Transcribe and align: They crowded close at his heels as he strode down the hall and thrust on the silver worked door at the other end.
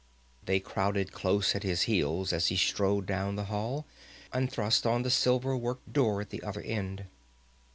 They 0.43 0.59
crowded 0.59 1.11
close 1.11 1.53
at 1.53 1.61
his 1.61 1.83
heels 1.83 2.33
as 2.33 2.47
he 2.47 2.57
strode 2.57 3.05
down 3.05 3.35
the 3.35 3.43
hall 3.43 3.85
and 4.33 4.51
thrust 4.51 4.83
on 4.87 5.03
the 5.03 5.11
silver 5.11 5.55
worked 5.55 5.93
door 5.93 6.21
at 6.21 6.31
the 6.31 6.41
other 6.41 6.61
end. 6.61 7.05